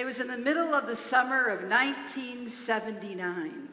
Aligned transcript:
It 0.00 0.06
was 0.06 0.18
in 0.18 0.28
the 0.28 0.38
middle 0.38 0.72
of 0.72 0.86
the 0.86 0.96
summer 0.96 1.48
of 1.48 1.60
1979. 1.60 3.68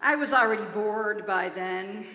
I 0.00 0.14
was 0.14 0.32
already 0.32 0.66
bored 0.66 1.26
by 1.26 1.48
then. 1.48 2.06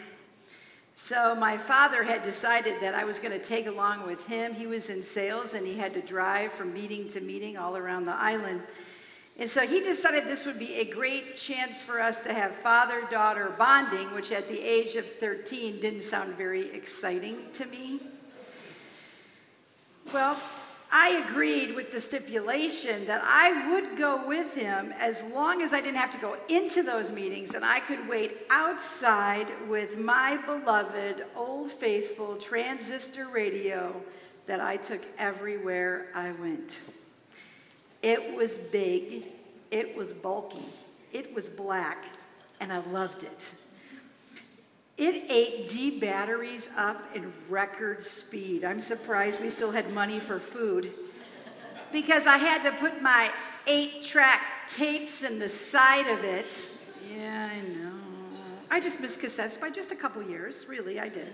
So 0.94 1.36
my 1.36 1.58
father 1.58 2.04
had 2.04 2.22
decided 2.22 2.76
that 2.80 2.96
I 2.96 3.04
was 3.04 3.20
going 3.20 3.34
to 3.34 3.44
take 3.44 3.68
along 3.68 4.08
with 4.08 4.30
him. 4.30 4.54
He 4.54 4.66
was 4.66 4.90
in 4.90 5.04
sales 5.04 5.56
and 5.56 5.68
he 5.68 5.78
had 5.78 5.94
to 5.94 6.02
drive 6.02 6.54
from 6.54 6.74
meeting 6.74 7.10
to 7.10 7.20
meeting 7.20 7.58
all 7.58 7.76
around 7.76 8.06
the 8.06 8.16
island. 8.16 8.62
And 9.38 9.50
so 9.50 9.68
he 9.68 9.82
decided 9.82 10.24
this 10.24 10.46
would 10.46 10.58
be 10.58 10.76
a 10.76 10.86
great 10.86 11.36
chance 11.36 11.84
for 11.84 12.00
us 12.00 12.22
to 12.22 12.34
have 12.34 12.56
father 12.56 13.04
daughter 13.12 13.54
bonding, 13.58 14.16
which 14.16 14.32
at 14.32 14.48
the 14.48 14.58
age 14.58 14.96
of 14.96 15.06
13 15.06 15.82
didn't 15.82 16.04
sound 16.04 16.36
very 16.36 16.72
exciting 16.72 17.52
to 17.52 17.66
me. 17.66 18.00
Well, 20.14 20.40
I 20.94 21.24
agreed 21.26 21.74
with 21.74 21.92
the 21.92 22.02
stipulation 22.02 23.06
that 23.06 23.22
I 23.24 23.72
would 23.72 23.98
go 23.98 24.28
with 24.28 24.54
him 24.54 24.92
as 25.00 25.24
long 25.24 25.62
as 25.62 25.74
I 25.74 25.80
didn't 25.80 25.96
have 25.96 26.12
to 26.12 26.18
go 26.18 26.36
into 26.50 26.84
those 26.84 27.14
meetings 27.14 27.54
and 27.54 27.64
I 27.64 27.80
could 27.80 28.10
wait 28.10 28.40
outside 28.50 29.48
with 29.70 29.98
my 29.98 30.38
beloved, 30.46 31.24
old 31.34 31.72
faithful 31.72 32.36
transistor 32.36 33.28
radio 33.28 33.96
that 34.48 34.60
I 34.60 34.76
took 34.76 35.02
everywhere 35.18 36.08
I 36.14 36.34
went. 36.34 36.82
It 38.02 38.36
was 38.36 38.58
big, 38.58 39.28
it 39.70 39.96
was 39.96 40.14
bulky, 40.14 40.66
it 41.14 41.34
was 41.34 41.50
black, 41.50 42.06
and 42.60 42.74
I 42.74 42.80
loved 42.80 43.24
it. 43.24 43.54
It 45.02 45.32
ate 45.32 45.68
D 45.68 46.00
batteries 46.00 46.70
up 46.78 47.08
in 47.16 47.34
record 47.50 48.04
speed. 48.04 48.64
I'm 48.64 48.80
surprised 48.80 49.42
we 49.42 49.50
still 49.50 49.72
had 49.72 49.92
money 49.92 50.20
for 50.20 50.40
food 50.40 50.94
because 51.92 52.28
I 52.28 52.38
had 52.38 52.62
to 52.70 52.78
put 52.78 53.02
my 53.02 53.32
eight 53.66 54.04
track 54.04 54.42
tapes 54.68 55.24
in 55.24 55.40
the 55.40 55.50
side 55.50 56.06
of 56.06 56.24
it. 56.24 56.70
Yeah, 57.12 57.50
I 57.52 57.62
know. 57.62 57.94
I 58.70 58.80
just 58.80 59.02
missed 59.02 59.20
cassettes 59.20 59.60
by 59.60 59.72
just 59.72 59.92
a 59.92 59.96
couple 59.96 60.22
years, 60.22 60.68
really, 60.70 61.00
I 61.00 61.10
did. 61.10 61.34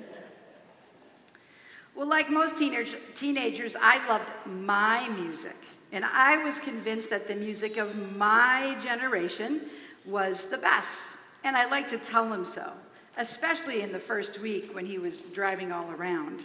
Well, 1.93 2.07
like 2.07 2.29
most 2.29 2.55
teenage, 2.55 2.95
teenagers, 3.15 3.75
I 3.77 4.07
loved 4.07 4.31
my 4.45 5.09
music. 5.09 5.57
And 5.91 6.05
I 6.05 6.41
was 6.41 6.61
convinced 6.61 7.09
that 7.09 7.27
the 7.27 7.35
music 7.35 7.75
of 7.75 8.15
my 8.15 8.77
generation 8.81 9.63
was 10.05 10.45
the 10.45 10.57
best. 10.57 11.17
And 11.43 11.57
I 11.57 11.69
like 11.69 11.87
to 11.87 11.97
tell 11.97 12.29
them 12.29 12.45
so 12.45 12.71
especially 13.17 13.81
in 13.81 13.91
the 13.91 13.99
first 13.99 14.39
week 14.39 14.73
when 14.73 14.85
he 14.85 14.97
was 14.97 15.23
driving 15.23 15.71
all 15.71 15.89
around. 15.91 16.43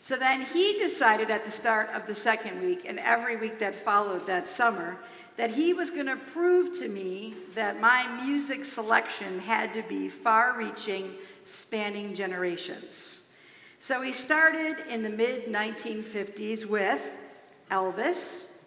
So 0.00 0.16
then 0.16 0.42
he 0.42 0.78
decided 0.78 1.30
at 1.30 1.44
the 1.44 1.50
start 1.50 1.90
of 1.90 2.06
the 2.06 2.14
second 2.14 2.62
week 2.62 2.84
and 2.88 2.98
every 3.00 3.36
week 3.36 3.58
that 3.58 3.74
followed 3.74 4.26
that 4.26 4.46
summer 4.46 4.98
that 5.36 5.50
he 5.50 5.74
was 5.74 5.90
going 5.90 6.06
to 6.06 6.16
prove 6.16 6.78
to 6.78 6.88
me 6.88 7.34
that 7.54 7.80
my 7.80 8.06
music 8.24 8.64
selection 8.64 9.38
had 9.40 9.74
to 9.74 9.82
be 9.82 10.08
far 10.08 10.56
reaching, 10.56 11.12
spanning 11.44 12.14
generations. 12.14 13.34
So 13.80 14.00
he 14.00 14.12
started 14.12 14.76
in 14.88 15.02
the 15.02 15.10
mid 15.10 15.46
1950s 15.46 16.64
with 16.64 17.18
Elvis, 17.70 18.64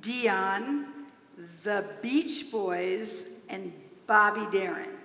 Dion, 0.00 0.86
the 1.64 1.84
Beach 2.00 2.50
Boys, 2.50 3.44
and 3.50 3.72
Bobby 4.06 4.46
Darin. 4.56 4.95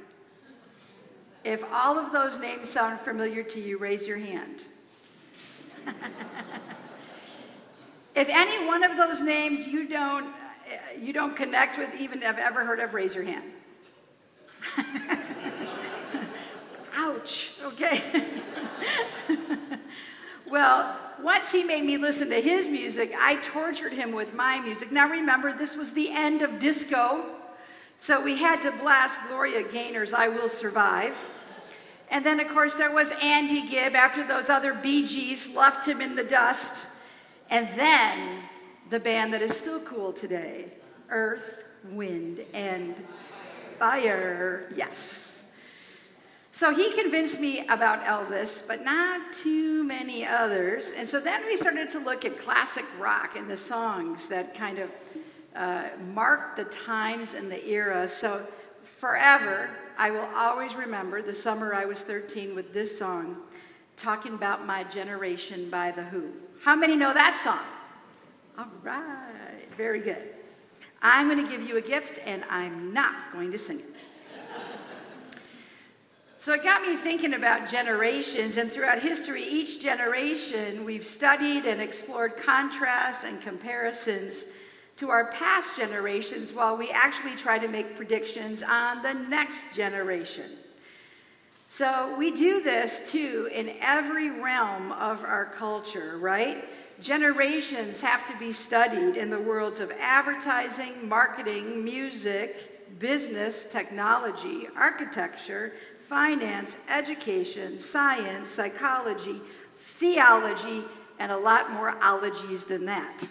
If 1.43 1.63
all 1.73 1.97
of 1.97 2.11
those 2.11 2.39
names 2.39 2.69
sound 2.69 2.99
familiar 2.99 3.41
to 3.43 3.59
you, 3.59 3.79
raise 3.79 4.07
your 4.07 4.19
hand. 4.19 4.65
if 8.15 8.29
any 8.29 8.67
one 8.67 8.83
of 8.83 8.95
those 8.95 9.23
names 9.23 9.65
you 9.65 9.87
don't, 9.87 10.25
uh, 10.25 10.99
you 10.99 11.13
don't 11.13 11.35
connect 11.35 11.79
with, 11.79 11.99
even 11.99 12.21
have 12.21 12.37
ever 12.37 12.63
heard 12.63 12.79
of, 12.79 12.93
raise 12.93 13.15
your 13.15 13.23
hand. 13.23 13.51
Ouch, 16.95 17.53
okay. 17.63 18.01
well, 20.47 20.95
once 21.23 21.51
he 21.51 21.63
made 21.63 21.83
me 21.83 21.97
listen 21.97 22.29
to 22.29 22.39
his 22.39 22.69
music, 22.69 23.11
I 23.17 23.35
tortured 23.41 23.93
him 23.93 24.11
with 24.11 24.35
my 24.35 24.59
music. 24.59 24.91
Now 24.91 25.09
remember, 25.09 25.51
this 25.53 25.75
was 25.75 25.93
the 25.93 26.09
end 26.11 26.43
of 26.43 26.59
disco. 26.59 27.25
So 28.01 28.19
we 28.19 28.35
had 28.35 28.63
to 28.63 28.71
blast 28.71 29.19
Gloria 29.27 29.61
Gaynor's 29.61 30.11
I 30.11 30.27
Will 30.27 30.49
Survive. 30.49 31.29
And 32.09 32.25
then, 32.25 32.39
of 32.39 32.47
course, 32.47 32.73
there 32.73 32.91
was 32.91 33.13
Andy 33.23 33.61
Gibb 33.61 33.93
after 33.93 34.23
those 34.23 34.49
other 34.49 34.73
Bee 34.73 35.05
Gees 35.05 35.55
left 35.55 35.87
him 35.87 36.01
in 36.01 36.15
the 36.15 36.23
dust. 36.23 36.87
And 37.51 37.69
then 37.77 38.39
the 38.89 38.99
band 38.99 39.31
that 39.35 39.43
is 39.43 39.55
still 39.55 39.79
cool 39.81 40.11
today 40.11 40.69
Earth, 41.09 41.63
Wind, 41.91 42.43
and 42.55 42.95
Fire. 43.77 44.67
Yes. 44.75 45.53
So 46.53 46.73
he 46.73 46.91
convinced 46.93 47.39
me 47.39 47.67
about 47.67 48.03
Elvis, 48.03 48.67
but 48.67 48.83
not 48.83 49.31
too 49.31 49.83
many 49.83 50.25
others. 50.25 50.91
And 50.97 51.07
so 51.07 51.19
then 51.19 51.45
we 51.45 51.55
started 51.55 51.87
to 51.89 51.99
look 51.99 52.25
at 52.25 52.35
classic 52.35 52.85
rock 52.99 53.35
and 53.35 53.47
the 53.47 53.55
songs 53.55 54.27
that 54.29 54.55
kind 54.55 54.79
of 54.79 54.89
uh, 55.55 55.89
marked 56.13 56.57
the 56.57 56.65
times 56.65 57.33
and 57.33 57.51
the 57.51 57.67
era. 57.67 58.07
So 58.07 58.45
forever, 58.81 59.69
I 59.97 60.11
will 60.11 60.27
always 60.35 60.75
remember 60.75 61.21
the 61.21 61.33
summer 61.33 61.73
I 61.73 61.85
was 61.85 62.03
13 62.03 62.55
with 62.55 62.73
this 62.73 62.97
song, 62.97 63.37
Talking 63.97 64.33
About 64.33 64.65
My 64.65 64.83
Generation 64.83 65.69
by 65.69 65.91
The 65.91 66.03
Who. 66.03 66.31
How 66.63 66.75
many 66.75 66.95
know 66.95 67.13
that 67.13 67.35
song? 67.35 67.65
All 68.57 68.71
right, 68.83 69.67
very 69.77 69.99
good. 69.99 70.29
I'm 71.01 71.27
going 71.29 71.43
to 71.43 71.49
give 71.49 71.67
you 71.67 71.77
a 71.77 71.81
gift, 71.81 72.19
and 72.25 72.43
I'm 72.49 72.93
not 72.93 73.31
going 73.31 73.51
to 73.51 73.57
sing 73.57 73.79
it. 73.79 73.85
So 76.37 76.53
it 76.53 76.63
got 76.63 76.81
me 76.81 76.95
thinking 76.95 77.35
about 77.35 77.69
generations, 77.69 78.57
and 78.57 78.71
throughout 78.71 78.99
history, 78.99 79.43
each 79.43 79.79
generation 79.79 80.83
we've 80.85 81.05
studied 81.05 81.65
and 81.65 81.79
explored 81.79 82.35
contrasts 82.35 83.23
and 83.23 83.39
comparisons 83.39 84.47
to 84.97 85.09
our 85.09 85.25
past 85.31 85.77
generations 85.77 86.53
while 86.53 86.77
we 86.77 86.91
actually 86.93 87.35
try 87.35 87.57
to 87.57 87.67
make 87.67 87.95
predictions 87.95 88.61
on 88.61 89.01
the 89.01 89.13
next 89.13 89.75
generation. 89.75 90.51
So 91.67 92.15
we 92.17 92.31
do 92.31 92.61
this 92.61 93.11
too 93.11 93.49
in 93.53 93.73
every 93.81 94.29
realm 94.29 94.91
of 94.91 95.23
our 95.23 95.45
culture, 95.45 96.17
right? 96.17 96.65
Generations 96.99 98.01
have 98.01 98.25
to 98.25 98.37
be 98.37 98.51
studied 98.51 99.15
in 99.15 99.29
the 99.29 99.39
worlds 99.39 99.79
of 99.79 99.91
advertising, 99.99 101.07
marketing, 101.07 101.83
music, 101.83 102.99
business, 102.99 103.65
technology, 103.65 104.67
architecture, 104.75 105.73
finance, 105.99 106.77
education, 106.93 107.77
science, 107.77 108.49
psychology, 108.49 109.41
theology, 109.77 110.83
and 111.19 111.31
a 111.31 111.37
lot 111.37 111.71
more 111.71 111.97
ologies 112.03 112.65
than 112.65 112.85
that 112.85 113.29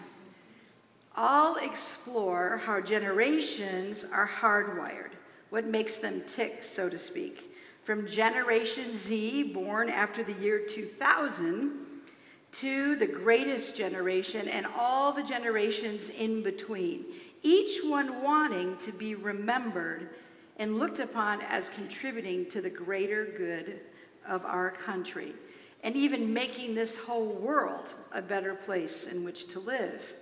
all 1.15 1.57
explore 1.57 2.57
how 2.57 2.79
generations 2.79 4.05
are 4.05 4.27
hardwired, 4.27 5.11
what 5.49 5.65
makes 5.65 5.99
them 5.99 6.21
tick, 6.25 6.63
so 6.63 6.89
to 6.89 6.97
speak. 6.97 7.55
From 7.83 8.07
Generation 8.07 8.93
Z, 8.93 9.53
born 9.53 9.89
after 9.89 10.23
the 10.23 10.33
year 10.33 10.59
2000, 10.65 11.85
to 12.53 12.95
the 12.95 13.07
greatest 13.07 13.77
generation 13.77 14.47
and 14.47 14.65
all 14.77 15.11
the 15.11 15.23
generations 15.23 16.09
in 16.09 16.43
between, 16.43 17.05
each 17.41 17.79
one 17.83 18.21
wanting 18.21 18.77
to 18.77 18.91
be 18.91 19.15
remembered 19.15 20.09
and 20.57 20.77
looked 20.77 20.99
upon 20.99 21.41
as 21.43 21.69
contributing 21.69 22.45
to 22.49 22.61
the 22.61 22.69
greater 22.69 23.25
good 23.37 23.79
of 24.27 24.45
our 24.45 24.69
country, 24.71 25.33
and 25.83 25.95
even 25.95 26.33
making 26.33 26.75
this 26.75 26.97
whole 26.97 27.33
world 27.33 27.95
a 28.11 28.21
better 28.21 28.53
place 28.53 29.07
in 29.07 29.23
which 29.23 29.47
to 29.47 29.59
live. 29.59 30.15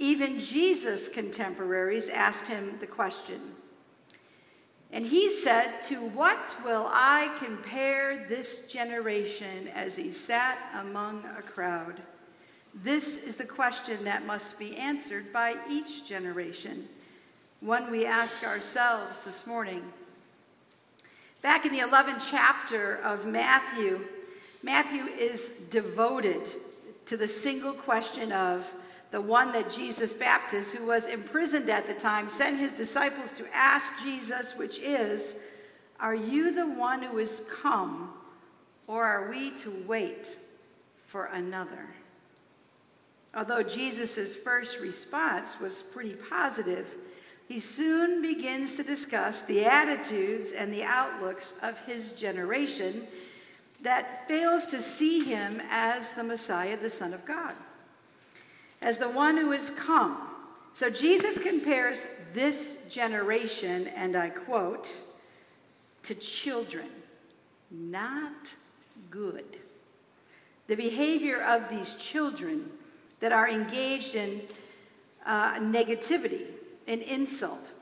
Even 0.00 0.40
Jesus' 0.40 1.08
contemporaries 1.08 2.08
asked 2.08 2.48
him 2.48 2.78
the 2.80 2.86
question. 2.86 3.38
And 4.92 5.06
he 5.06 5.28
said, 5.28 5.82
To 5.82 5.96
what 5.96 6.56
will 6.64 6.88
I 6.90 7.32
compare 7.38 8.26
this 8.26 8.62
generation 8.62 9.68
as 9.68 9.96
he 9.96 10.10
sat 10.10 10.58
among 10.74 11.24
a 11.38 11.42
crowd? 11.42 12.00
This 12.74 13.26
is 13.26 13.36
the 13.36 13.44
question 13.44 14.02
that 14.04 14.24
must 14.24 14.58
be 14.58 14.74
answered 14.78 15.34
by 15.34 15.54
each 15.68 16.06
generation, 16.06 16.88
one 17.60 17.90
we 17.90 18.06
ask 18.06 18.42
ourselves 18.42 19.22
this 19.24 19.46
morning. 19.46 19.82
Back 21.42 21.66
in 21.66 21.72
the 21.72 21.80
11th 21.80 22.26
chapter 22.30 22.96
of 23.04 23.26
Matthew, 23.26 24.00
Matthew 24.62 25.04
is 25.04 25.68
devoted 25.70 26.48
to 27.04 27.18
the 27.18 27.28
single 27.28 27.74
question 27.74 28.32
of 28.32 28.74
the 29.10 29.20
one 29.20 29.52
that 29.52 29.70
Jesus 29.70 30.14
Baptist, 30.14 30.76
who 30.76 30.86
was 30.86 31.08
imprisoned 31.08 31.68
at 31.68 31.86
the 31.86 31.94
time, 31.94 32.28
sent 32.28 32.58
his 32.58 32.72
disciples 32.72 33.32
to 33.34 33.44
ask 33.52 34.02
Jesus, 34.02 34.56
which 34.56 34.78
is, 34.78 35.48
Are 35.98 36.14
you 36.14 36.52
the 36.54 36.68
one 36.68 37.02
who 37.02 37.18
is 37.18 37.46
come, 37.60 38.12
or 38.86 39.04
are 39.04 39.30
we 39.30 39.50
to 39.56 39.70
wait 39.86 40.38
for 41.06 41.26
another? 41.26 41.88
Although 43.34 43.62
Jesus' 43.62 44.36
first 44.36 44.80
response 44.80 45.60
was 45.60 45.82
pretty 45.82 46.14
positive, 46.14 46.96
he 47.48 47.58
soon 47.58 48.22
begins 48.22 48.76
to 48.76 48.84
discuss 48.84 49.42
the 49.42 49.64
attitudes 49.64 50.52
and 50.52 50.72
the 50.72 50.84
outlooks 50.84 51.54
of 51.62 51.84
his 51.84 52.12
generation 52.12 53.08
that 53.82 54.28
fails 54.28 54.66
to 54.66 54.78
see 54.78 55.24
him 55.24 55.60
as 55.68 56.12
the 56.12 56.22
Messiah, 56.22 56.76
the 56.76 56.90
Son 56.90 57.12
of 57.12 57.24
God, 57.24 57.54
as 58.82 58.98
the 58.98 59.10
one 59.10 59.36
who 59.36 59.50
has 59.52 59.70
come. 59.70 60.16
So 60.72 60.88
Jesus 60.88 61.38
compares 61.38 62.06
this 62.32 62.86
generation, 62.88 63.88
and 63.88 64.16
I 64.16 64.30
quote, 64.30 65.02
to 66.04 66.14
children, 66.14 66.86
not 67.70 68.54
good. 69.10 69.44
The 70.66 70.76
behavior 70.76 71.42
of 71.42 71.68
these 71.68 71.96
children 71.96 72.70
that 73.18 73.32
are 73.32 73.48
engaged 73.48 74.14
in 74.14 74.42
uh, 75.26 75.58
negativity 75.58 76.46
and 76.88 77.02
insult. 77.02 77.72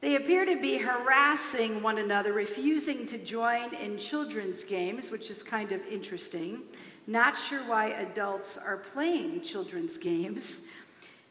They 0.00 0.16
appear 0.16 0.46
to 0.46 0.60
be 0.60 0.78
harassing 0.78 1.82
one 1.82 1.98
another, 1.98 2.32
refusing 2.32 3.06
to 3.06 3.18
join 3.18 3.74
in 3.74 3.98
children's 3.98 4.64
games, 4.64 5.10
which 5.10 5.30
is 5.30 5.42
kind 5.42 5.72
of 5.72 5.84
interesting. 5.86 6.62
Not 7.10 7.36
sure 7.36 7.64
why 7.64 7.86
adults 7.86 8.56
are 8.56 8.76
playing 8.76 9.40
children's 9.40 9.98
games. 9.98 10.68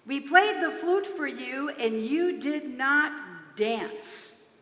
We 0.05 0.19
played 0.19 0.61
the 0.61 0.71
flute 0.71 1.07
for 1.07 1.25
you, 1.25 1.69
and 1.69 2.01
you 2.01 2.37
did 2.37 2.77
not 2.77 3.13
dance. 3.55 4.57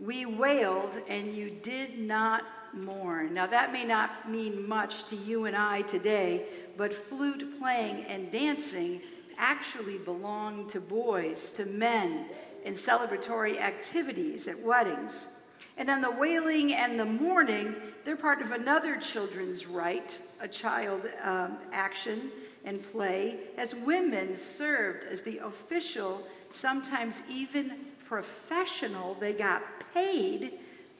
We 0.00 0.26
wailed, 0.26 0.98
and 1.08 1.32
you 1.32 1.50
did 1.50 2.00
not 2.00 2.42
mourn. 2.74 3.32
Now, 3.32 3.46
that 3.46 3.72
may 3.72 3.84
not 3.84 4.28
mean 4.28 4.68
much 4.68 5.04
to 5.04 5.14
you 5.14 5.44
and 5.44 5.54
I 5.54 5.82
today, 5.82 6.46
but 6.76 6.92
flute 6.92 7.60
playing 7.60 8.02
and 8.06 8.32
dancing 8.32 9.02
actually 9.38 9.98
belong 9.98 10.66
to 10.66 10.80
boys, 10.80 11.52
to 11.52 11.66
men, 11.66 12.26
in 12.64 12.72
celebratory 12.72 13.60
activities 13.60 14.48
at 14.48 14.58
weddings. 14.58 15.28
And 15.76 15.88
then 15.88 16.00
the 16.00 16.10
wailing 16.10 16.72
and 16.72 16.98
the 16.98 17.04
mourning, 17.04 17.74
they're 18.04 18.16
part 18.16 18.40
of 18.40 18.52
another 18.52 18.96
children's 18.96 19.66
rite, 19.66 20.20
a 20.40 20.48
child 20.48 21.06
um, 21.22 21.58
action 21.72 22.30
and 22.64 22.82
play, 22.82 23.38
as 23.56 23.74
women 23.74 24.34
served 24.34 25.04
as 25.04 25.22
the 25.22 25.38
official, 25.38 26.26
sometimes 26.50 27.22
even 27.30 27.72
professional, 28.04 29.14
they 29.14 29.32
got 29.32 29.62
paid 29.94 30.52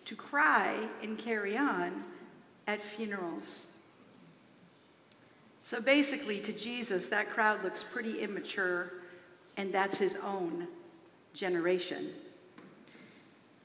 to 0.05 0.15
cry 0.15 0.89
and 1.03 1.19
carry 1.19 1.57
on 1.57 2.05
at 2.67 2.81
funerals. 2.81 3.69
So 5.63 5.81
basically, 5.81 6.41
to 6.43 6.53
Jesus, 6.53 7.09
that 7.09 7.29
crowd 7.29 7.65
looks 7.65 7.83
pretty 7.83 8.21
immature, 8.21 8.93
and 9.57 9.73
that's 9.73 9.99
his 9.99 10.17
own 10.17 10.69
generation. 11.35 12.11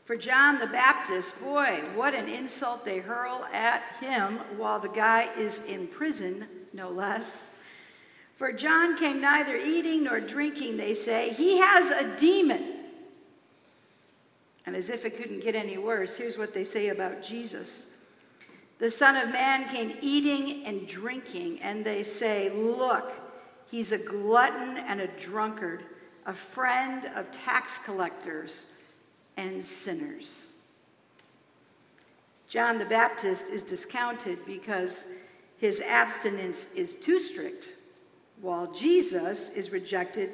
For 0.04 0.16
John 0.16 0.58
the 0.58 0.68
Baptist, 0.68 1.42
boy, 1.42 1.84
what 1.96 2.16
an 2.16 2.28
insult 2.28 2.84
they 2.84 3.00
hurl 3.00 3.46
at 3.54 3.84
him 4.00 4.40
while 4.58 4.80
the 4.80 4.90
guy 4.90 5.30
is 5.38 5.66
in 5.66 5.88
prison, 5.88 6.48
no 6.74 6.90
less. 6.90 7.60
For 8.34 8.52
John 8.52 8.98
came 8.98 9.22
neither 9.22 9.56
eating 9.56 10.06
nor 10.06 10.20
drinking, 10.20 10.78
they 10.78 10.94
say. 10.94 11.30
He 11.30 11.60
has 11.60 11.92
a 11.92 12.18
demon. 12.18 12.80
And 14.66 14.76
as 14.76 14.90
if 14.90 15.06
it 15.06 15.16
couldn't 15.18 15.44
get 15.44 15.54
any 15.54 15.78
worse, 15.78 16.18
here's 16.18 16.38
what 16.38 16.54
they 16.54 16.64
say 16.64 16.90
about 16.90 17.22
Jesus. 17.22 17.88
The 18.80 18.90
Son 18.90 19.16
of 19.16 19.32
Man 19.32 19.68
came 19.70 19.96
eating 20.02 20.66
and 20.66 20.88
drinking, 20.88 21.60
and 21.62 21.86
they 21.86 22.02
say, 22.02 22.50
Look, 22.50 23.12
he's 23.70 23.92
a 23.92 24.00
glutton 24.00 24.78
and 24.78 25.02
a 25.02 25.08
drunkard, 25.08 25.84
a 26.26 26.34
friend 26.34 27.06
of 27.16 27.30
tax 27.32 27.78
collectors 27.78 28.78
and 29.42 29.64
sinners. 29.64 30.54
John 32.48 32.78
the 32.78 32.86
Baptist 32.86 33.50
is 33.50 33.64
discounted 33.64 34.46
because 34.46 35.18
his 35.58 35.82
abstinence 35.82 36.74
is 36.76 36.96
too 36.96 37.20
strict, 37.20 37.74
while 38.42 38.72
Jesus 38.72 39.50
is 39.50 39.72
rejected 39.72 40.30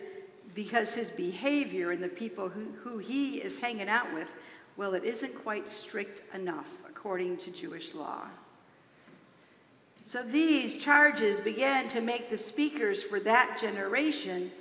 because 0.54 0.94
his 0.96 1.10
behavior 1.10 1.92
and 1.92 2.04
the 2.04 2.10
people 2.10 2.50
who, 2.50 2.66
who 2.84 2.98
he 2.98 3.38
is 3.38 3.58
hanging 3.58 3.88
out 3.88 4.14
with, 4.14 4.34
well, 4.76 4.94
it 4.94 5.04
isn't 5.04 5.34
quite 5.36 5.68
strict 5.68 6.22
enough 6.34 6.78
according 6.90 7.38
to 7.38 7.52
Jewish 7.52 7.94
law. 7.94 8.28
So 10.06 10.24
these 10.24 10.78
charges 10.78 11.40
began 11.40 11.88
to 11.90 12.02
make 12.02 12.30
the 12.30 12.38
speakers 12.38 13.04
for 13.04 13.20
that 13.22 13.58
generation 13.62 14.52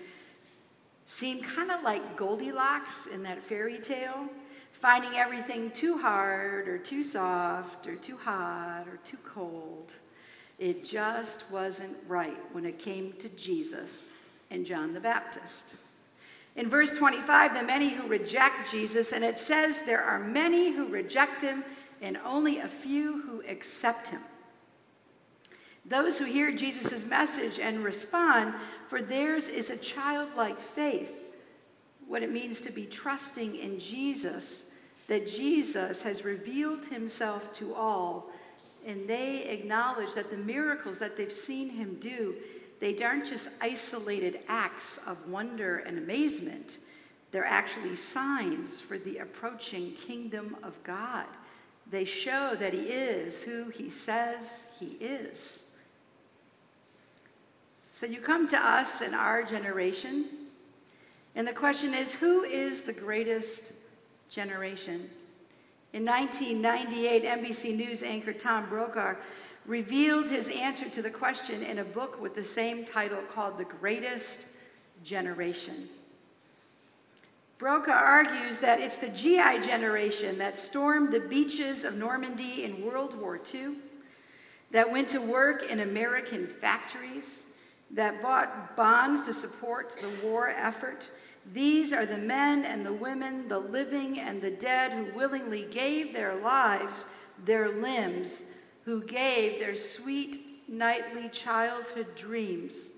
seem 1.07 1.41
kind 1.41 1.71
of 1.71 1.83
like 1.83 2.17
Goldilocks 2.17 3.07
in 3.07 3.23
that 3.23 3.43
fairy 3.43 3.79
tale, 3.79 4.29
finding 4.73 5.13
everything 5.15 5.71
too 5.71 5.97
hard 5.97 6.69
or 6.69 6.77
too 6.77 7.03
soft 7.03 7.87
or 7.87 7.95
too 7.95 8.17
hot 8.17 8.87
or 8.89 8.99
too 9.05 9.17
cold. 9.25 9.95
It 10.59 10.85
just 10.85 11.51
wasn't 11.51 11.97
right 12.09 12.37
when 12.53 12.67
it 12.67 12.79
came 12.79 13.13
to 13.15 13.29
Jesus 13.31 14.13
and 14.51 14.67
John 14.67 14.93
the 14.93 15.01
Baptist. 15.01 15.77
In 16.57 16.69
verse 16.69 16.91
25, 16.91 17.55
the 17.55 17.63
many 17.63 17.91
who 17.91 18.09
reject 18.09 18.71
Jesus, 18.71 19.13
and 19.13 19.23
it 19.23 19.39
says 19.39 19.83
there 19.83 20.03
are 20.03 20.19
many 20.19 20.73
who 20.73 20.87
reject 20.87 21.41
him 21.41 21.63
and 22.03 22.19
only 22.25 22.59
a 22.59 22.69
few 22.69 23.23
who 23.23 23.43
accept 23.49 24.09
him. 24.09 24.21
Those 25.89 26.19
who 26.19 26.25
hear 26.25 26.51
Jesus' 26.53 27.07
message 27.07 27.59
and 27.59 27.85
respond, 27.85 28.55
for 28.89 29.01
theirs 29.01 29.49
is 29.49 29.71
a 29.71 29.77
childlike 29.77 30.61
faith, 30.61 31.23
what 32.07 32.23
it 32.23 32.33
means 32.33 32.61
to 32.63 32.73
be 32.73 32.87
trusting 32.87 33.57
in 33.57 33.79
Jesus, 33.79 34.79
that 35.07 35.27
Jesus 35.27 36.03
has 36.03 36.25
revealed 36.25 36.87
himself 36.87 37.53
to 37.55 37.75
all, 37.75 38.27
and 38.87 39.09
they 39.09 39.45
acknowledge 39.45 40.15
that 40.15 40.31
the 40.31 40.37
miracles 40.37 40.99
that 40.99 41.17
they've 41.17 41.33
seen 41.33 41.71
him 41.71 41.97
do 42.01 42.35
they 42.79 42.97
aren't 43.03 43.27
just 43.27 43.49
isolated 43.63 44.41
acts 44.49 44.99
of 45.07 45.31
wonder 45.31 45.79
and 45.79 45.99
amazement, 45.99 46.79
they're 47.31 47.45
actually 47.45 47.95
signs 47.95 48.81
for 48.81 48.99
the 48.99 49.19
approaching 49.19 49.93
kingdom 49.93 50.57
of 50.63 50.83
God. 50.85 51.27
They 51.91 52.05
show 52.05 52.55
that 52.57 52.75
He 52.75 52.81
is 52.81 53.43
who 53.43 53.71
He 53.71 53.89
says 53.89 54.77
He 54.79 54.97
is. 55.01 55.66
So 57.97 58.05
you 58.05 58.21
come 58.21 58.47
to 58.49 58.59
us 58.59 59.01
in 59.01 59.15
our 59.15 59.43
generation, 59.43 60.27
and 61.35 61.49
the 61.49 61.55
question 61.55 61.95
is 61.95 62.13
who 62.13 62.43
is 62.43 62.83
the 62.83 62.93
greatest 62.93 63.73
generation? 64.29 65.09
In 65.95 66.05
1998, 66.05 67.25
NBC 67.25 67.75
News 67.75 68.03
anchor 68.03 68.35
Tom 68.35 68.69
Brokaw 68.69 69.15
revealed 69.65 70.29
his 70.29 70.51
answer 70.51 70.91
to 70.91 71.01
the 71.01 71.09
question 71.09 71.63
in 71.63 71.79
a 71.79 71.85
book 71.85 72.21
with 72.21 72.35
the 72.35 72.43
same 72.43 72.85
title 72.85 73.23
called 73.31 73.57
The 73.57 73.65
Greatest 73.65 74.59
Generation. 75.03 75.89
Brokaw 77.57 77.93
argues 77.93 78.61
that 78.61 78.79
it's 78.79 78.99
the 78.99 79.09
GI 79.09 79.67
generation 79.67 80.37
that 80.37 80.55
stormed 80.55 81.15
the 81.15 81.21
beaches 81.21 81.83
of 81.83 81.97
Normandy 81.97 82.63
in 82.63 82.85
World 82.85 83.19
War 83.19 83.41
II, 83.55 83.77
that 84.71 84.93
went 84.93 85.09
to 85.09 85.19
work 85.19 85.63
in 85.71 85.81
American 85.81 86.47
factories, 86.47 87.55
that 87.91 88.21
bought 88.21 88.77
bonds 88.77 89.23
to 89.23 89.33
support 89.33 89.97
the 90.01 90.27
war 90.27 90.49
effort. 90.49 91.11
These 91.53 91.93
are 91.93 92.07
the 92.07 92.19
men 92.19 92.65
and 92.65 92.85
the 92.85 92.93
women, 92.93 93.49
the 93.49 93.59
living 93.59 94.19
and 94.21 94.43
the 94.43 94.51
dead, 94.51 94.93
who 94.93 95.15
willingly 95.15 95.67
gave 95.71 96.13
their 96.13 96.35
lives, 96.35 97.07
their 97.45 97.69
limbs, 97.69 98.47
who 98.85 99.03
gave 99.05 99.61
their 99.61 99.77
sweet 99.77 100.39
nightly 100.69 101.29
childhood 101.29 102.15
dreams 102.15 102.93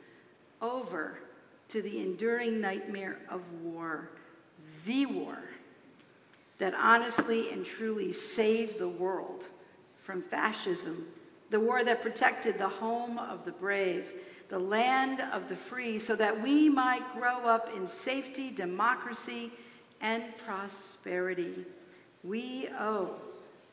over 0.63 1.19
to 1.69 1.83
the 1.83 2.01
enduring 2.01 2.61
nightmare 2.61 3.19
of 3.29 3.53
war, 3.63 4.11
the 4.87 5.07
war 5.07 5.39
that 6.59 6.75
honestly 6.75 7.51
and 7.53 7.65
truly 7.65 8.11
saved 8.11 8.79
the 8.79 8.89
world 8.89 9.49
from 9.97 10.21
fascism, 10.23 11.07
the 11.51 11.61
war 11.61 11.83
that 11.85 12.03
protected 12.03 12.59
the 12.59 12.69
home 12.69 13.19
of 13.19 13.45
the 13.45 13.53
brave, 13.53 14.13
the 14.49 14.59
land 14.59 15.21
of 15.33 15.49
the 15.49 15.57
free, 15.57 15.99
so 15.99 16.15
that 16.17 16.43
we 16.43 16.69
might 16.69 17.13
grow 17.13 17.47
up 17.47 17.71
in 17.75 17.87
safety, 17.87 18.51
democracy, 18.51 19.51
and 20.01 20.23
prosperity. 20.39 21.65
We 22.25 22.69
owe 22.79 23.11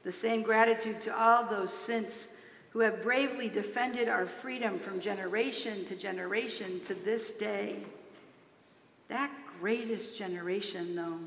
the 0.03 0.11
same 0.11 0.41
gratitude 0.41 1.01
to 1.01 1.19
all 1.19 1.45
those 1.45 1.73
since 1.73 2.39
who 2.69 2.79
have 2.81 3.01
bravely 3.01 3.49
defended 3.49 4.09
our 4.09 4.25
freedom 4.25 4.77
from 4.77 4.99
generation 4.99 5.85
to 5.85 5.95
generation 5.95 6.79
to 6.81 6.93
this 6.93 7.31
day. 7.31 7.77
That 9.07 9.31
greatest 9.59 10.17
generation, 10.17 10.95
though, 10.95 11.19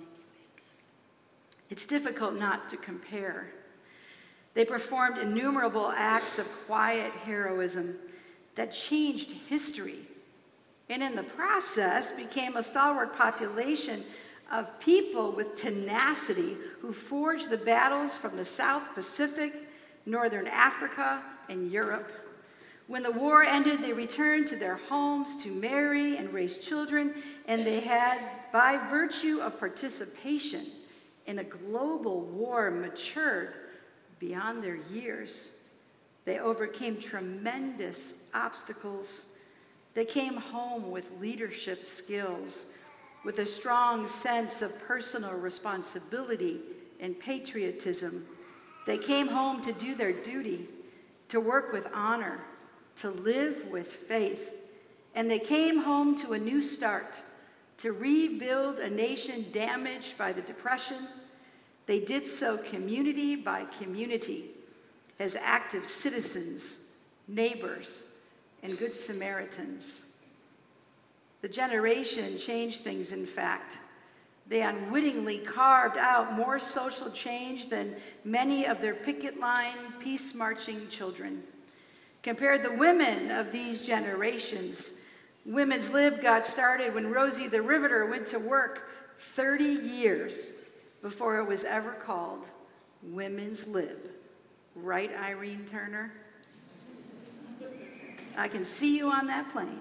it's 1.70 1.86
difficult 1.86 2.38
not 2.38 2.68
to 2.68 2.76
compare. 2.76 3.50
They 4.58 4.64
performed 4.64 5.18
innumerable 5.18 5.88
acts 5.88 6.40
of 6.40 6.50
quiet 6.66 7.12
heroism 7.12 7.94
that 8.56 8.72
changed 8.72 9.30
history 9.30 10.00
and 10.90 11.00
in 11.00 11.14
the 11.14 11.22
process 11.22 12.10
became 12.10 12.56
a 12.56 12.62
stalwart 12.64 13.16
population 13.16 14.02
of 14.50 14.80
people 14.80 15.30
with 15.30 15.54
tenacity 15.54 16.56
who 16.80 16.90
forged 16.90 17.50
the 17.50 17.56
battles 17.56 18.16
from 18.16 18.36
the 18.36 18.44
South 18.44 18.96
Pacific, 18.96 19.54
Northern 20.06 20.48
Africa, 20.48 21.22
and 21.48 21.70
Europe. 21.70 22.10
When 22.88 23.04
the 23.04 23.12
war 23.12 23.44
ended, 23.44 23.80
they 23.80 23.92
returned 23.92 24.48
to 24.48 24.56
their 24.56 24.78
homes 24.88 25.36
to 25.44 25.52
marry 25.52 26.16
and 26.16 26.32
raise 26.32 26.58
children, 26.58 27.14
and 27.46 27.64
they 27.64 27.78
had, 27.78 28.28
by 28.52 28.76
virtue 28.90 29.38
of 29.40 29.60
participation 29.60 30.66
in 31.26 31.38
a 31.38 31.44
global 31.44 32.22
war, 32.22 32.72
matured 32.72 33.54
beyond 34.18 34.62
their 34.62 34.78
years. 34.90 35.52
They 36.24 36.38
overcame 36.38 36.98
tremendous 36.98 38.28
obstacles. 38.34 39.26
They 39.94 40.04
came 40.04 40.36
home 40.36 40.90
with 40.90 41.10
leadership 41.20 41.82
skills, 41.84 42.66
with 43.24 43.38
a 43.38 43.46
strong 43.46 44.06
sense 44.06 44.62
of 44.62 44.78
personal 44.86 45.32
responsibility 45.32 46.60
and 47.00 47.18
patriotism. 47.18 48.26
They 48.86 48.98
came 48.98 49.28
home 49.28 49.60
to 49.62 49.72
do 49.72 49.94
their 49.94 50.12
duty, 50.12 50.66
to 51.28 51.40
work 51.40 51.72
with 51.72 51.88
honor, 51.94 52.40
to 52.96 53.10
live 53.10 53.66
with 53.70 53.86
faith. 53.86 54.60
And 55.14 55.30
they 55.30 55.38
came 55.38 55.78
home 55.78 56.14
to 56.16 56.32
a 56.32 56.38
new 56.38 56.62
start, 56.62 57.22
to 57.78 57.92
rebuild 57.92 58.78
a 58.78 58.90
nation 58.90 59.46
damaged 59.52 60.18
by 60.18 60.32
the 60.32 60.42
Depression. 60.42 61.08
They 61.88 62.00
did 62.00 62.26
so 62.26 62.58
community 62.58 63.34
by 63.34 63.64
community 63.64 64.44
as 65.18 65.34
active 65.36 65.86
citizens, 65.86 66.90
neighbors, 67.26 68.14
and 68.62 68.78
good 68.78 68.94
Samaritans. 68.94 70.12
The 71.40 71.48
generation 71.48 72.36
changed 72.36 72.84
things, 72.84 73.12
in 73.12 73.24
fact. 73.24 73.78
They 74.46 74.60
unwittingly 74.60 75.38
carved 75.38 75.96
out 75.96 76.34
more 76.34 76.58
social 76.58 77.10
change 77.10 77.70
than 77.70 77.96
many 78.22 78.66
of 78.66 78.82
their 78.82 78.94
picket 78.94 79.40
line, 79.40 79.94
peace 79.98 80.34
marching 80.34 80.88
children. 80.88 81.42
Compare 82.22 82.58
the 82.58 82.74
women 82.74 83.30
of 83.30 83.50
these 83.50 83.80
generations. 83.80 85.06
Women's 85.46 85.90
Lib 85.90 86.20
got 86.20 86.44
started 86.44 86.94
when 86.94 87.10
Rosie 87.10 87.48
the 87.48 87.62
Riveter 87.62 88.04
went 88.04 88.26
to 88.26 88.38
work 88.38 88.90
30 89.16 89.64
years 89.64 90.67
before 91.08 91.38
it 91.38 91.48
was 91.48 91.64
ever 91.64 91.92
called 91.92 92.50
Women's 93.02 93.66
Lib. 93.66 94.10
Right, 94.74 95.10
Irene 95.16 95.64
Turner? 95.64 96.12
I 98.36 98.46
can 98.46 98.62
see 98.62 98.98
you 98.98 99.10
on 99.10 99.26
that 99.28 99.48
plane. 99.48 99.80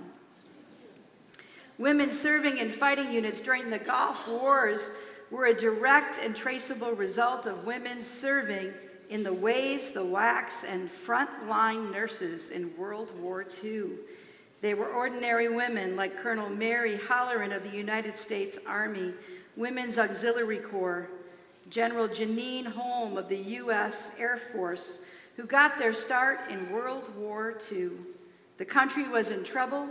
Women 1.77 2.09
serving 2.09 2.59
in 2.59 2.69
fighting 2.69 3.11
units 3.11 3.41
during 3.41 3.69
the 3.69 3.77
Gulf 3.77 4.25
Wars 4.29 4.89
were 5.29 5.47
a 5.47 5.53
direct 5.53 6.17
and 6.17 6.33
traceable 6.33 6.93
result 6.93 7.45
of 7.45 7.65
women 7.65 8.01
serving 8.01 8.71
in 9.09 9.21
the 9.21 9.33
WAVES, 9.33 9.91
the 9.91 10.05
WACs, 10.05 10.63
and 10.65 10.87
frontline 10.87 11.91
nurses 11.91 12.51
in 12.51 12.75
World 12.77 13.11
War 13.19 13.45
II. 13.61 13.89
They 14.61 14.73
were 14.73 14.93
ordinary 14.93 15.49
women 15.49 15.97
like 15.97 16.17
Colonel 16.17 16.49
Mary 16.49 16.95
Hallaren 16.95 17.53
of 17.53 17.69
the 17.69 17.77
United 17.77 18.15
States 18.15 18.57
Army, 18.65 19.13
Women's 19.57 19.97
Auxiliary 19.97 20.59
Corps, 20.59 21.09
General 21.69 22.07
Janine 22.07 22.65
Holm 22.67 23.17
of 23.17 23.27
the 23.27 23.37
U.S. 23.37 24.15
Air 24.19 24.37
Force, 24.37 25.01
who 25.35 25.45
got 25.45 25.77
their 25.77 25.93
start 25.93 26.49
in 26.49 26.71
World 26.71 27.15
War 27.15 27.57
II. 27.71 27.89
The 28.57 28.65
country 28.65 29.07
was 29.07 29.29
in 29.29 29.43
trouble, 29.43 29.89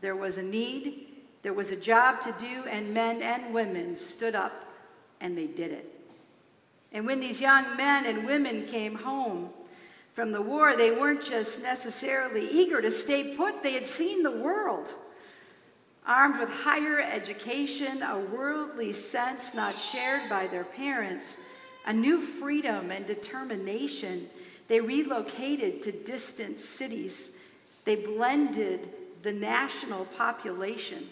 there 0.00 0.16
was 0.16 0.38
a 0.38 0.42
need, 0.42 1.06
there 1.42 1.52
was 1.52 1.72
a 1.72 1.76
job 1.76 2.20
to 2.22 2.34
do, 2.38 2.64
and 2.68 2.94
men 2.94 3.22
and 3.22 3.52
women 3.52 3.94
stood 3.96 4.34
up 4.34 4.64
and 5.20 5.36
they 5.36 5.46
did 5.46 5.72
it. 5.72 5.90
And 6.92 7.06
when 7.06 7.20
these 7.20 7.40
young 7.40 7.76
men 7.76 8.06
and 8.06 8.24
women 8.24 8.66
came 8.66 8.94
home 8.94 9.50
from 10.12 10.30
the 10.30 10.42
war, 10.42 10.76
they 10.76 10.92
weren't 10.92 11.24
just 11.24 11.62
necessarily 11.62 12.46
eager 12.46 12.80
to 12.80 12.90
stay 12.90 13.34
put, 13.36 13.62
they 13.62 13.72
had 13.72 13.86
seen 13.86 14.22
the 14.22 14.30
world. 14.30 14.94
Armed 16.06 16.38
with 16.38 16.50
higher 16.50 17.00
education, 17.00 18.02
a 18.02 18.18
worldly 18.18 18.92
sense 18.92 19.54
not 19.54 19.78
shared 19.78 20.28
by 20.28 20.46
their 20.46 20.64
parents, 20.64 21.38
a 21.86 21.92
new 21.92 22.20
freedom 22.20 22.90
and 22.90 23.06
determination, 23.06 24.28
they 24.66 24.80
relocated 24.80 25.82
to 25.82 25.92
distant 25.92 26.58
cities. 26.58 27.32
They 27.84 27.96
blended 27.96 28.90
the 29.22 29.32
national 29.32 30.04
population. 30.06 31.08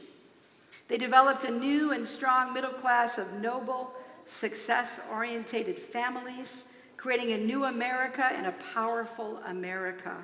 They 0.88 0.98
developed 0.98 1.44
a 1.44 1.50
new 1.50 1.92
and 1.92 2.04
strong 2.04 2.52
middle 2.52 2.72
class 2.72 3.16
of 3.18 3.40
noble, 3.40 3.92
success 4.24 5.00
orientated 5.10 5.78
families, 5.78 6.76
creating 6.96 7.32
a 7.32 7.38
new 7.38 7.64
America 7.64 8.28
and 8.32 8.46
a 8.46 8.52
powerful 8.74 9.38
America. 9.46 10.16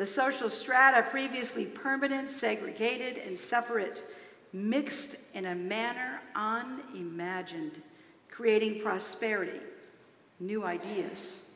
The 0.00 0.06
social 0.06 0.48
strata, 0.48 1.02
previously 1.02 1.66
permanent, 1.66 2.30
segregated, 2.30 3.18
and 3.18 3.36
separate, 3.36 4.02
mixed 4.50 5.36
in 5.36 5.44
a 5.44 5.54
manner 5.54 6.22
unimagined, 6.34 7.82
creating 8.30 8.80
prosperity, 8.80 9.60
new 10.40 10.64
ideas. 10.64 11.50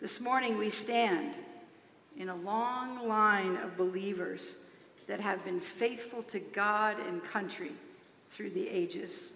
This 0.00 0.20
morning 0.20 0.58
we 0.58 0.68
stand 0.68 1.36
in 2.16 2.28
a 2.28 2.34
long 2.34 3.06
line 3.06 3.54
of 3.58 3.76
believers 3.76 4.56
that 5.06 5.20
have 5.20 5.44
been 5.44 5.60
faithful 5.60 6.24
to 6.24 6.40
God 6.40 6.98
and 7.06 7.22
country 7.22 7.70
through 8.30 8.50
the 8.50 8.68
ages. 8.68 9.34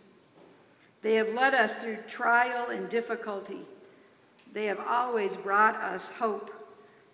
They 1.03 1.15
have 1.15 1.35
led 1.35 1.55
us 1.55 1.77
through 1.77 1.99
trial 2.09 2.69
and 2.69 2.89
difficulty. 2.89 3.61
They 4.53 4.65
have 4.65 4.81
always 4.81 5.37
brought 5.37 5.77
us 5.77 6.11
hope 6.11 6.62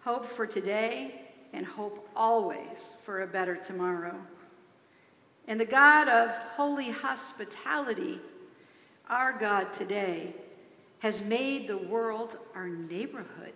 hope 0.09 0.25
for 0.25 0.47
today, 0.47 1.21
and 1.53 1.67
hope 1.67 2.09
always 2.17 2.95
for 3.03 3.21
a 3.21 3.27
better 3.27 3.55
tomorrow. 3.55 4.17
And 5.47 5.61
the 5.61 5.67
God 5.67 6.09
of 6.09 6.31
holy 6.31 6.91
hospitality, 6.91 8.19
our 9.11 9.39
God 9.39 9.71
today, 9.71 10.35
has 11.01 11.21
made 11.21 11.69
the 11.69 11.77
world 11.77 12.37
our 12.55 12.69
neighborhood, 12.69 13.53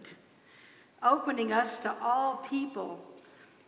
opening 1.03 1.53
us 1.53 1.81
to 1.81 1.97
all 2.03 2.37
people, 2.37 3.03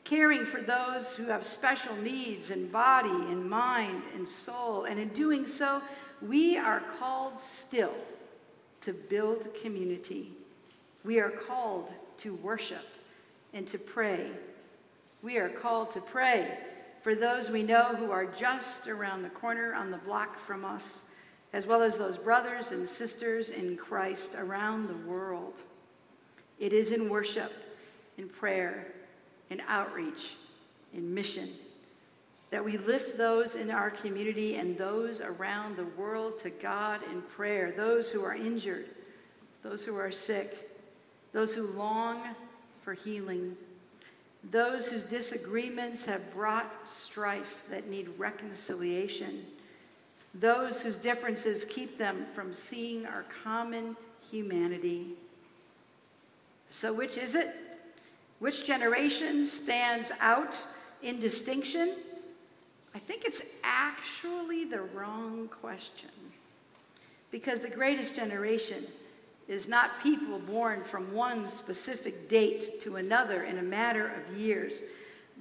caring 0.04 0.44
for 0.44 0.60
those 0.60 1.16
who 1.16 1.24
have 1.28 1.42
special 1.42 1.96
needs 1.96 2.50
in 2.50 2.68
body 2.68 3.08
and 3.08 3.48
mind 3.48 4.02
and 4.14 4.28
soul. 4.28 4.84
And 4.84 5.00
in 5.00 5.08
doing 5.08 5.46
so, 5.46 5.80
we 6.20 6.58
are 6.58 6.80
called 6.98 7.38
still 7.38 7.94
to 8.82 8.92
build 8.92 9.48
community. 9.62 10.32
We 11.02 11.18
are 11.18 11.30
called 11.30 11.94
to 12.18 12.34
worship 12.36 12.86
and 13.52 13.66
to 13.68 13.78
pray. 13.78 14.30
We 15.22 15.38
are 15.38 15.48
called 15.48 15.90
to 15.92 16.00
pray 16.00 16.58
for 17.00 17.14
those 17.14 17.50
we 17.50 17.62
know 17.62 17.94
who 17.94 18.10
are 18.10 18.26
just 18.26 18.88
around 18.88 19.22
the 19.22 19.30
corner 19.30 19.74
on 19.74 19.90
the 19.90 19.98
block 19.98 20.38
from 20.38 20.64
us, 20.64 21.06
as 21.52 21.66
well 21.66 21.82
as 21.82 21.98
those 21.98 22.16
brothers 22.16 22.72
and 22.72 22.88
sisters 22.88 23.50
in 23.50 23.76
Christ 23.76 24.34
around 24.38 24.88
the 24.88 25.08
world. 25.08 25.62
It 26.58 26.72
is 26.72 26.92
in 26.92 27.08
worship, 27.08 27.52
in 28.16 28.28
prayer, 28.28 28.92
in 29.50 29.60
outreach, 29.68 30.36
in 30.92 31.12
mission 31.12 31.50
that 32.54 32.64
we 32.64 32.78
lift 32.78 33.18
those 33.18 33.56
in 33.56 33.68
our 33.68 33.90
community 33.90 34.54
and 34.54 34.78
those 34.78 35.20
around 35.20 35.76
the 35.76 35.86
world 36.00 36.38
to 36.38 36.50
God 36.50 37.00
in 37.10 37.20
prayer, 37.22 37.72
those 37.72 38.12
who 38.12 38.22
are 38.22 38.32
injured, 38.32 38.90
those 39.64 39.84
who 39.84 39.96
are 39.96 40.12
sick, 40.12 40.70
those 41.34 41.52
who 41.54 41.66
long 41.72 42.22
for 42.80 42.94
healing, 42.94 43.56
those 44.50 44.88
whose 44.88 45.04
disagreements 45.04 46.06
have 46.06 46.32
brought 46.32 46.88
strife 46.88 47.66
that 47.70 47.90
need 47.90 48.08
reconciliation, 48.16 49.44
those 50.32 50.80
whose 50.80 50.96
differences 50.96 51.64
keep 51.64 51.98
them 51.98 52.24
from 52.32 52.54
seeing 52.54 53.04
our 53.06 53.24
common 53.42 53.96
humanity. 54.30 55.08
So, 56.70 56.94
which 56.94 57.18
is 57.18 57.34
it? 57.34 57.48
Which 58.38 58.64
generation 58.64 59.42
stands 59.44 60.12
out 60.20 60.64
in 61.02 61.18
distinction? 61.18 61.96
I 62.94 63.00
think 63.00 63.24
it's 63.24 63.56
actually 63.64 64.64
the 64.64 64.82
wrong 64.82 65.48
question. 65.48 66.10
Because 67.32 67.60
the 67.60 67.70
greatest 67.70 68.14
generation 68.14 68.86
is 69.48 69.68
not 69.68 70.00
people 70.00 70.38
born 70.38 70.82
from 70.82 71.12
one 71.12 71.46
specific 71.46 72.28
date 72.28 72.80
to 72.80 72.96
another 72.96 73.42
in 73.42 73.58
a 73.58 73.62
matter 73.62 74.08
of 74.08 74.36
years, 74.36 74.82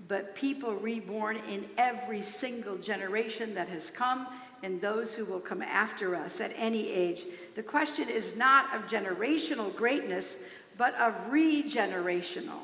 but 0.08 0.36
people 0.36 0.76
reborn 0.76 1.38
in 1.50 1.66
every 1.78 2.20
single 2.20 2.78
generation 2.78 3.54
that 3.54 3.68
has 3.70 3.90
come 3.90 4.28
and 4.62 4.80
those 4.80 5.14
who 5.14 5.26
will 5.26 5.40
come 5.40 5.62
after 5.62 6.16
us 6.16 6.42
at 6.42 6.52
any 6.56 6.90
age. 6.90 7.24
The 7.56 7.64
question 7.64 8.10
is 8.10 8.36
not 8.36 8.74
of 8.74 8.88
generational 8.88 9.74
greatness, 9.76 10.50
but 10.78 10.96
of 10.96 11.14
regenerational 11.30 12.62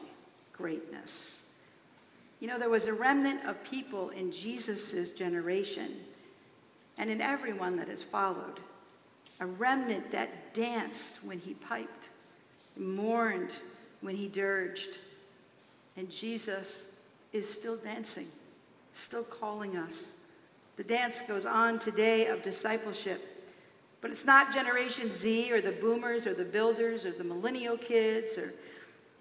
greatness. 0.53 1.45
You 2.39 2.47
know, 2.47 2.57
there 2.57 2.69
was 2.69 2.87
a 2.87 2.93
remnant 2.93 3.45
of 3.45 3.63
people 3.63 4.09
in 4.09 4.31
Jesus' 4.31 5.11
generation 5.11 5.91
and 6.97 7.09
in 7.09 7.21
everyone 7.21 7.75
that 7.77 7.87
has 7.89 8.03
followed, 8.03 8.59
a 9.39 9.45
remnant 9.45 10.11
that 10.11 10.53
danced 10.53 11.25
when 11.25 11.39
he 11.39 11.53
piped, 11.53 12.09
mourned 12.77 13.57
when 14.01 14.15
he 14.15 14.27
dirged. 14.27 14.99
And 15.97 16.09
Jesus 16.09 16.95
is 17.33 17.51
still 17.51 17.77
dancing, 17.77 18.27
still 18.93 19.23
calling 19.23 19.77
us. 19.77 20.21
The 20.75 20.83
dance 20.83 21.21
goes 21.21 21.45
on 21.45 21.79
today 21.79 22.27
of 22.27 22.41
discipleship, 22.41 23.51
but 24.01 24.11
it's 24.11 24.25
not 24.25 24.53
Generation 24.53 25.11
Z 25.11 25.51
or 25.51 25.61
the 25.61 25.73
boomers 25.73 26.25
or 26.25 26.33
the 26.33 26.45
builders 26.45 27.05
or 27.05 27.11
the 27.11 27.23
millennial 27.23 27.77
kids 27.77 28.37
or 28.37 28.53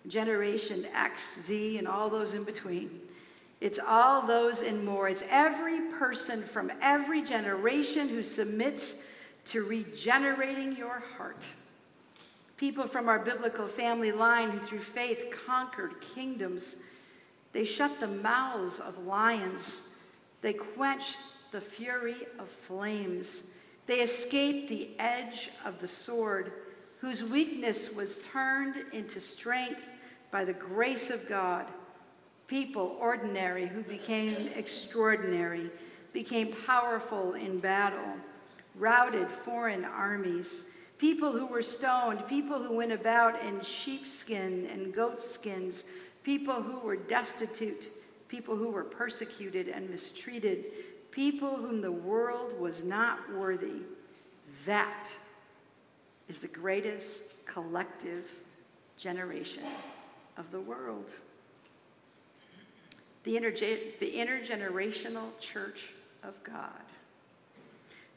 Generation 0.06 0.86
X, 0.94 1.42
Z, 1.42 1.78
and 1.78 1.88
all 1.88 2.08
those 2.08 2.34
in 2.34 2.44
between. 2.44 3.00
It's 3.60 3.80
all 3.84 4.24
those 4.24 4.62
and 4.62 4.84
more. 4.84 5.08
It's 5.08 5.24
every 5.30 5.80
person 5.90 6.40
from 6.40 6.70
every 6.80 7.22
generation 7.22 8.08
who 8.08 8.22
submits 8.22 9.10
to 9.48 9.64
regenerating 9.64 10.76
your 10.76 11.02
heart. 11.16 11.46
People 12.56 12.86
from 12.86 13.08
our 13.08 13.18
biblical 13.18 13.66
family 13.66 14.12
line 14.12 14.50
who, 14.50 14.58
through 14.58 14.80
faith, 14.80 15.34
conquered 15.46 16.00
kingdoms. 16.00 16.76
They 17.52 17.64
shut 17.64 17.98
the 18.00 18.08
mouths 18.08 18.80
of 18.80 19.06
lions. 19.06 19.94
They 20.42 20.52
quenched 20.52 21.22
the 21.50 21.60
fury 21.60 22.16
of 22.38 22.48
flames. 22.48 23.56
They 23.86 24.00
escaped 24.00 24.68
the 24.68 24.90
edge 24.98 25.48
of 25.64 25.80
the 25.80 25.86
sword, 25.86 26.52
whose 26.98 27.24
weakness 27.24 27.94
was 27.94 28.18
turned 28.18 28.84
into 28.92 29.20
strength 29.20 29.92
by 30.30 30.44
the 30.44 30.52
grace 30.52 31.10
of 31.10 31.26
God. 31.28 31.66
People, 32.48 32.96
ordinary, 33.00 33.66
who 33.66 33.82
became 33.82 34.48
extraordinary, 34.56 35.70
became 36.12 36.52
powerful 36.66 37.34
in 37.34 37.60
battle, 37.60 38.14
routed 38.78 39.28
foreign 39.28 39.84
armies. 39.84 40.70
People 40.98 41.32
who 41.32 41.46
were 41.46 41.62
stoned, 41.62 42.26
people 42.26 42.62
who 42.62 42.76
went 42.76 42.92
about 42.92 43.42
in 43.42 43.60
sheepskin 43.60 44.66
and 44.66 44.92
goatskins, 44.92 45.84
people 46.24 46.62
who 46.62 46.78
were 46.80 46.96
destitute, 46.96 47.90
people 48.28 48.56
who 48.56 48.70
were 48.70 48.84
persecuted 48.84 49.68
and 49.68 49.88
mistreated, 49.88 50.64
people 51.10 51.56
whom 51.56 51.80
the 51.80 51.92
world 51.92 52.58
was 52.58 52.84
not 52.84 53.32
worthy. 53.32 53.82
That 54.64 55.14
is 56.28 56.40
the 56.40 56.48
greatest 56.48 57.46
collective 57.46 58.38
generation 58.96 59.62
of 60.36 60.50
the 60.50 60.60
world. 60.60 61.12
The, 63.24 63.36
interge- 63.36 63.98
the 63.98 64.12
intergenerational 64.12 65.38
church 65.40 65.92
of 66.22 66.42
God, 66.44 66.72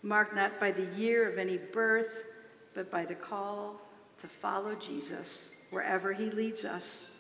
marked 0.04 0.36
not 0.36 0.60
by 0.60 0.72
the 0.72 0.86
year 1.00 1.30
of 1.30 1.38
any 1.38 1.58
birth, 1.58 2.26
but 2.74 2.90
by 2.90 3.06
the 3.06 3.16
call 3.16 3.82
to 4.18 4.28
follow 4.28 4.76
Jesus 4.76 5.56
wherever 5.70 6.14
he 6.14 6.30
leads 6.30 6.66
us. 6.66 7.20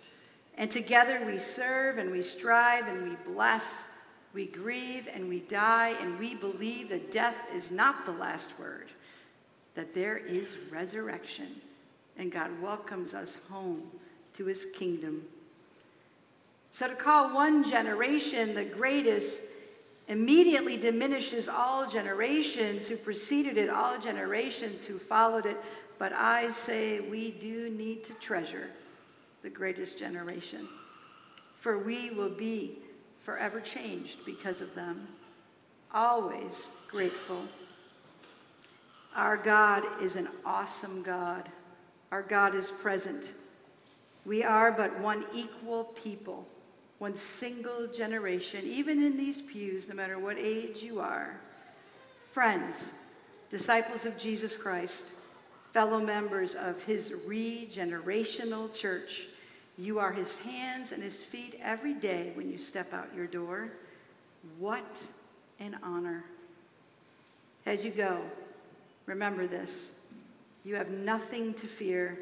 And 0.58 0.70
together 0.70 1.24
we 1.26 1.38
serve 1.38 1.98
and 1.98 2.12
we 2.12 2.22
strive 2.22 2.88
and 2.88 3.10
we 3.10 3.16
bless, 3.34 4.00
we 4.34 4.46
grieve 4.46 5.08
and 5.14 5.28
we 5.30 5.40
die, 5.42 5.96
and 6.02 6.20
we 6.20 6.36
believe 6.36 6.90
that 6.90 7.12
death 7.12 7.54
is 7.54 7.72
not 7.72 8.06
the 8.06 8.12
last 8.12 8.60
word, 8.60 8.92
that 9.76 9.94
there 9.94 10.18
is 10.18 10.58
resurrection, 10.70 11.48
and 12.18 12.32
God 12.32 12.52
welcomes 12.62 13.14
us 13.14 13.40
home 13.50 13.84
to 14.34 14.46
his 14.46 14.66
kingdom. 14.66 15.24
So 16.72 16.88
to 16.88 16.96
call 16.96 17.34
one 17.34 17.64
generation 17.64 18.54
the 18.56 18.64
greatest 18.64 19.44
immediately 20.12 20.76
diminishes 20.76 21.48
all 21.48 21.88
generations 21.88 22.86
who 22.86 22.98
preceded 22.98 23.58
it, 23.58 23.70
all 23.70 23.98
generations 23.98 24.84
who 24.84 24.98
followed 24.98 25.46
it. 25.46 25.56
But 25.98 26.12
I 26.12 26.50
say 26.50 27.00
we 27.00 27.32
do 27.32 27.70
need 27.70 28.04
to 28.04 28.14
treasure 28.16 28.68
the 29.42 29.50
greatest 29.50 29.98
generation, 29.98 30.68
for 31.56 31.80
we 31.80 32.10
will 32.10 32.30
be 32.30 32.80
forever 33.20 33.62
changed 33.62 34.26
because 34.26 34.60
of 34.60 34.76
them. 34.76 35.08
Always 35.94 36.74
grateful. 36.90 37.42
Our 39.16 39.38
God 39.38 39.84
is 40.02 40.18
an 40.18 40.28
awesome 40.46 41.04
God. 41.04 41.48
Our 42.12 42.22
God 42.22 42.54
is 42.54 42.70
present. 42.70 43.34
We 44.26 44.44
are 44.44 44.74
but 44.74 45.00
one 45.00 45.24
equal 45.34 45.86
people, 45.86 46.46
one 47.02 47.16
single 47.16 47.88
generation, 47.88 48.64
even 48.64 49.02
in 49.02 49.18
these 49.18 49.42
pews, 49.42 49.90
no 49.90 49.96
matter 49.96 50.20
what 50.20 50.38
age 50.38 50.84
you 50.84 51.00
are. 51.00 51.36
Friends, 52.22 52.94
disciples 53.50 54.06
of 54.06 54.16
Jesus 54.20 54.56
Christ, 54.56 55.16
fellow 55.72 56.00
members 56.00 56.54
of 56.54 56.84
his 56.84 57.10
regenerational 57.28 58.72
church, 58.80 59.26
you 59.80 59.98
are 59.98 60.12
his 60.12 60.38
hands 60.42 60.92
and 60.92 61.02
his 61.02 61.24
feet 61.24 61.60
every 61.64 61.96
day 61.96 62.34
when 62.36 62.52
you 62.52 62.60
step 62.60 62.94
out 62.94 63.08
your 63.16 63.26
door. 63.26 63.72
What 64.60 65.10
an 65.60 65.80
honor. 65.82 66.24
As 67.66 67.84
you 67.84 67.90
go, 67.90 68.22
remember 69.08 69.48
this 69.48 69.96
you 70.64 70.76
have 70.76 70.92
nothing 70.92 71.56
to 71.56 71.66
fear 71.66 72.20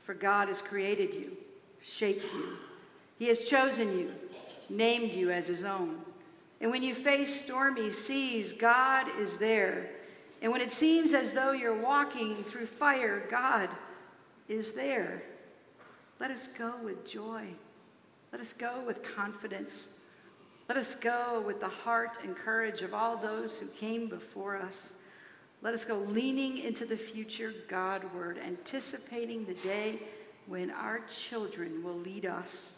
for 0.00 0.12
God 0.12 0.48
has 0.48 0.60
created 0.60 1.14
you, 1.14 1.36
shaped 1.80 2.34
you. 2.34 2.58
He 3.18 3.26
has 3.28 3.48
chosen 3.48 3.98
you, 3.98 4.14
named 4.68 5.14
you 5.14 5.30
as 5.30 5.48
his 5.48 5.64
own. 5.64 6.00
And 6.60 6.70
when 6.70 6.82
you 6.82 6.94
face 6.94 7.42
stormy 7.44 7.90
seas, 7.90 8.52
God 8.52 9.06
is 9.18 9.38
there. 9.38 9.90
And 10.40 10.52
when 10.52 10.60
it 10.60 10.70
seems 10.70 11.14
as 11.14 11.34
though 11.34 11.52
you're 11.52 11.80
walking 11.80 12.42
through 12.44 12.66
fire, 12.66 13.26
God 13.30 13.70
is 14.48 14.72
there. 14.72 15.22
Let 16.20 16.30
us 16.30 16.48
go 16.48 16.74
with 16.82 17.08
joy. 17.08 17.46
Let 18.32 18.40
us 18.40 18.52
go 18.52 18.82
with 18.86 19.02
confidence. 19.14 19.88
Let 20.68 20.76
us 20.76 20.94
go 20.94 21.42
with 21.46 21.60
the 21.60 21.68
heart 21.68 22.18
and 22.22 22.36
courage 22.36 22.82
of 22.82 22.92
all 22.92 23.16
those 23.16 23.58
who 23.58 23.66
came 23.68 24.08
before 24.08 24.56
us. 24.56 24.96
Let 25.62 25.74
us 25.74 25.84
go 25.84 25.98
leaning 25.98 26.58
into 26.58 26.84
the 26.84 26.96
future 26.96 27.52
Godward, 27.68 28.38
anticipating 28.38 29.44
the 29.44 29.54
day 29.54 29.98
when 30.46 30.70
our 30.70 31.00
children 31.08 31.82
will 31.82 31.96
lead 31.96 32.26
us. 32.26 32.77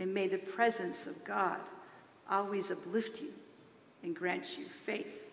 And 0.00 0.14
may 0.14 0.26
the 0.26 0.38
presence 0.38 1.06
of 1.06 1.22
God 1.24 1.60
always 2.28 2.70
uplift 2.70 3.20
you 3.20 3.28
and 4.02 4.16
grant 4.16 4.58
you 4.58 4.64
faith, 4.64 5.30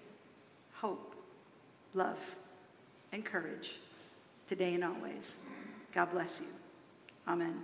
hope, 0.73 1.15
love, 1.93 2.35
and 3.13 3.23
courage 3.23 3.79
today 4.45 4.75
and 4.75 4.83
always. 4.83 5.43
God 5.93 6.11
bless 6.11 6.41
you. 6.41 6.47
Amen. 7.27 7.63